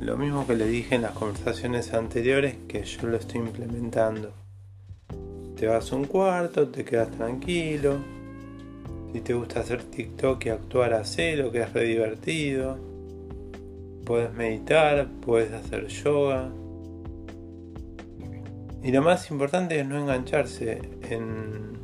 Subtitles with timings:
[0.00, 4.32] lo mismo que le dije en las conversaciones anteriores que yo lo estoy implementando.
[5.56, 7.96] Te vas a un cuarto, te quedas tranquilo.
[9.12, 12.78] Si te gusta hacer TikTok y actuar, lo que es re divertido.
[14.04, 16.50] Puedes meditar, puedes hacer yoga.
[18.82, 21.76] Y lo más importante es no engancharse en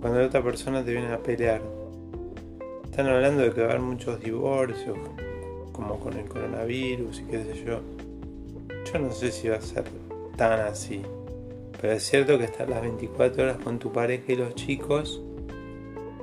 [0.00, 1.62] cuando la otra persona te viene a pelear.
[2.84, 4.98] Están hablando de que va a haber muchos divorcios,
[5.74, 7.80] como con el coronavirus y qué sé yo.
[8.90, 9.84] Yo no sé si va a ser
[10.36, 11.02] tan así.
[11.80, 15.20] Pero es cierto que estar las 24 horas con tu pareja y los chicos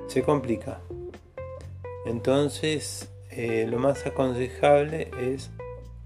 [0.07, 0.79] se complica.
[2.05, 5.51] Entonces, eh, lo más aconsejable es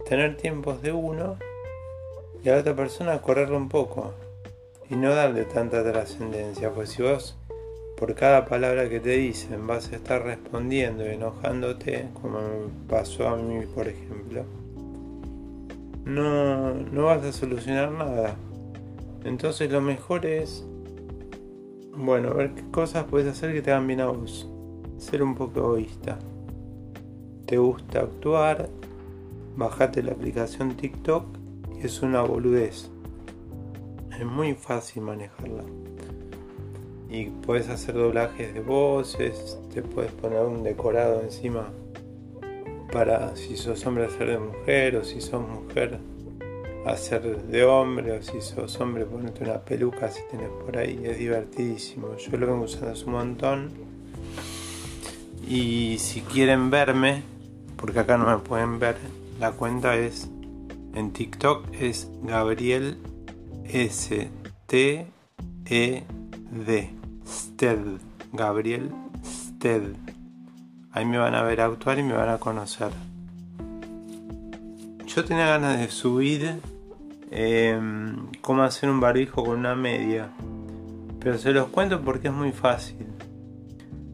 [0.10, 1.38] tener tiempos de uno
[2.44, 4.14] y a la otra persona correrlo un poco
[4.90, 6.72] y no darle tanta trascendencia.
[6.72, 7.38] Pues si vos
[7.98, 13.28] por cada palabra que te dicen vas a estar respondiendo y enojándote, como me pasó
[13.30, 14.44] a mí, por ejemplo,
[16.04, 18.36] no, no vas a solucionar nada.
[19.24, 20.66] Entonces lo mejor es,
[21.96, 24.50] bueno, ver qué cosas puedes hacer que te hagan bien a vos.
[24.98, 26.20] Ser un poco egoísta.
[27.46, 28.70] Te gusta actuar,
[29.56, 31.26] bajate la aplicación TikTok
[31.78, 32.90] y es una boludez.
[34.20, 35.64] Es muy fácil manejarla
[37.10, 41.72] y puedes hacer doblajes de voces, te puedes poner un decorado encima
[42.92, 46.00] para si sos hombre hacer de mujer o si sos mujer
[46.86, 51.18] hacer de hombre o si sos hombre ponerte una peluca si tenés por ahí, es
[51.18, 52.16] divertidísimo.
[52.18, 53.72] Yo lo vengo usando hace un montón
[55.48, 57.24] y si quieren verme,
[57.78, 58.96] porque acá no me pueden ver,
[59.40, 60.30] la cuenta es
[60.94, 62.98] en TikTok es Gabriel
[63.66, 64.30] S
[64.68, 65.08] T
[65.66, 66.04] E
[66.56, 66.90] D.
[67.28, 68.00] Sted.
[68.32, 68.92] Gabriel
[69.24, 69.96] Sted.
[70.92, 72.92] Ahí me van a ver actuar y me van a conocer.
[75.06, 76.62] Yo tenía ganas de subir
[77.30, 80.30] em, cómo hacer un barbijo con una media.
[81.20, 83.06] Pero se los cuento porque es muy fácil.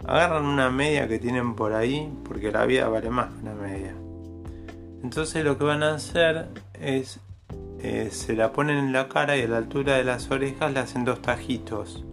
[0.08, 3.94] Agarran una media que tienen por ahí, porque la vida vale más que una media.
[5.04, 6.48] Entonces lo que van a hacer
[6.80, 7.20] es,
[7.80, 10.80] eh, se la ponen en la cara y a la altura de las orejas le
[10.80, 12.04] hacen dos tajitos.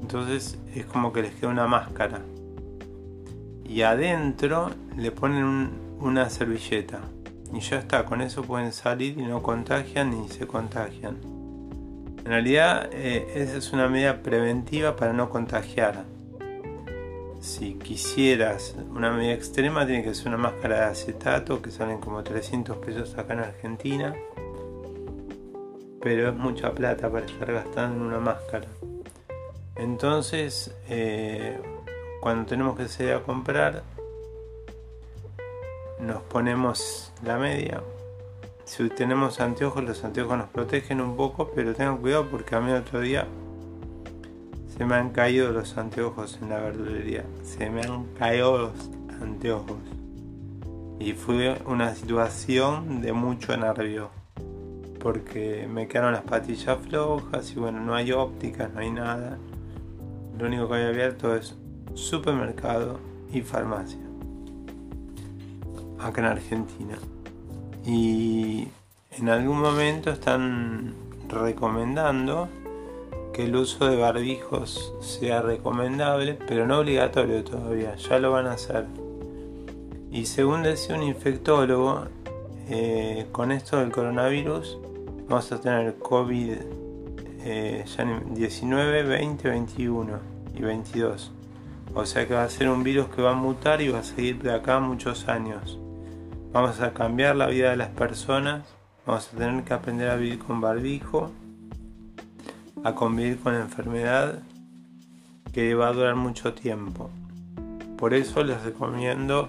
[0.00, 2.22] Entonces es como que les queda una máscara.
[3.64, 5.70] Y adentro le ponen
[6.00, 7.00] una servilleta.
[7.52, 11.16] Y ya está, con eso pueden salir y no contagian ni se contagian.
[12.18, 16.04] En realidad eh, esa es una medida preventiva para no contagiar.
[17.40, 22.22] Si quisieras una medida extrema tiene que ser una máscara de acetato que salen como
[22.22, 24.14] 300 pesos acá en Argentina.
[26.02, 28.68] Pero es mucha plata para estar gastando en una máscara.
[29.78, 31.56] Entonces, eh,
[32.20, 33.84] cuando tenemos que salir a comprar,
[36.00, 37.80] nos ponemos la media.
[38.64, 42.72] Si tenemos anteojos, los anteojos nos protegen un poco, pero tengan cuidado porque a mí
[42.72, 43.28] otro día
[44.76, 47.24] se me han caído los anteojos en la verdulería.
[47.44, 48.90] Se me han caído los
[49.22, 49.78] anteojos.
[50.98, 54.10] Y fue una situación de mucho nervio.
[54.98, 59.38] Porque me quedaron las patillas flojas y bueno, no hay ópticas, no hay nada
[60.38, 61.56] lo único que hay abierto es
[61.94, 63.00] supermercado
[63.32, 64.00] y farmacia.
[65.98, 66.98] Acá en Argentina.
[67.84, 68.68] Y
[69.12, 70.94] en algún momento están
[71.28, 72.48] recomendando
[73.32, 78.52] que el uso de barbijos sea recomendable, pero no obligatorio todavía, ya lo van a
[78.52, 78.86] hacer.
[80.10, 82.04] Y según decía un infectólogo,
[82.68, 84.78] eh, con esto del coronavirus
[85.28, 86.56] vamos a tener COVID
[87.40, 90.18] eh, ya 19, 20, 21
[90.54, 91.32] y 22.
[91.94, 94.04] O sea que va a ser un virus que va a mutar y va a
[94.04, 95.78] seguir de acá muchos años.
[96.52, 98.64] Vamos a cambiar la vida de las personas,
[99.06, 101.30] vamos a tener que aprender a vivir con barbijo,
[102.84, 104.40] a convivir con enfermedad
[105.52, 107.10] que va a durar mucho tiempo.
[107.96, 109.48] Por eso les recomiendo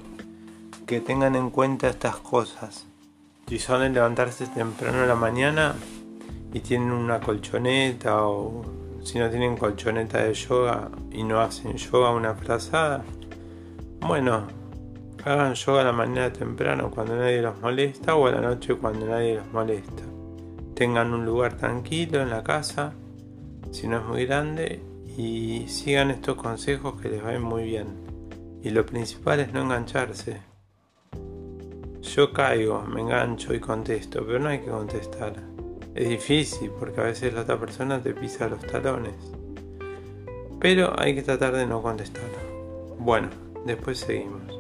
[0.88, 2.88] que tengan en cuenta estas cosas.
[3.48, 5.76] Si son levantarse temprano en la mañana,
[6.54, 8.64] y tienen una colchoneta o
[9.04, 13.04] si no tienen colchoneta de yoga y no hacen yoga una frazada,
[14.02, 14.48] bueno,
[15.24, 19.06] hagan yoga a la mañana temprano cuando nadie los molesta o a la noche cuando
[19.06, 20.04] nadie los molesta.
[20.74, 22.94] Tengan un lugar tranquilo en la casa,
[23.72, 24.82] si no es muy grande,
[25.18, 27.88] y sigan estos consejos que les va muy bien.
[28.64, 30.42] Y lo principal es no engancharse.
[32.02, 35.34] Yo caigo, me engancho y contesto, pero no hay que contestar.
[35.96, 39.16] Es difícil porque a veces la otra persona te pisa los talones.
[40.60, 42.24] Pero hay que tratar de no contestar.
[43.00, 43.30] Bueno,
[43.66, 44.59] después seguimos.